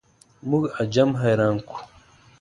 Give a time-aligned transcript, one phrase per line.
[0.49, 1.81] موږ عجم حیران کړو.